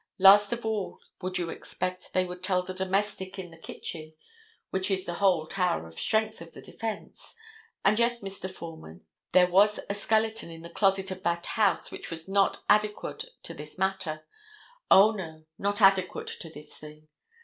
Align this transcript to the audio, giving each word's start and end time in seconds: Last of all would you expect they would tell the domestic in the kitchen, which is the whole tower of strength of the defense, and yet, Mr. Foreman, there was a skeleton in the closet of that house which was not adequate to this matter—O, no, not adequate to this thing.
Last 0.17 0.51
of 0.51 0.65
all 0.65 0.99
would 1.21 1.37
you 1.37 1.51
expect 1.51 2.13
they 2.13 2.25
would 2.25 2.41
tell 2.41 2.63
the 2.63 2.73
domestic 2.73 3.37
in 3.37 3.51
the 3.51 3.55
kitchen, 3.57 4.15
which 4.71 4.89
is 4.89 5.05
the 5.05 5.13
whole 5.21 5.45
tower 5.45 5.85
of 5.85 5.99
strength 5.99 6.41
of 6.41 6.53
the 6.53 6.59
defense, 6.63 7.35
and 7.85 7.99
yet, 7.99 8.19
Mr. 8.21 8.49
Foreman, 8.49 9.05
there 9.31 9.45
was 9.47 9.79
a 9.91 9.93
skeleton 9.93 10.49
in 10.49 10.63
the 10.63 10.71
closet 10.71 11.11
of 11.11 11.21
that 11.21 11.45
house 11.45 11.91
which 11.91 12.09
was 12.09 12.27
not 12.27 12.63
adequate 12.67 13.25
to 13.43 13.53
this 13.53 13.77
matter—O, 13.77 15.11
no, 15.11 15.45
not 15.59 15.81
adequate 15.83 16.31
to 16.41 16.49
this 16.49 16.75
thing. 16.75 17.07